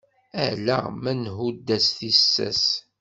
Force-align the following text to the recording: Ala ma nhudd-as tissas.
Ala 0.45 0.77
ma 1.01 1.11
nhudd-as 1.21 1.85
tissas. 1.97 2.63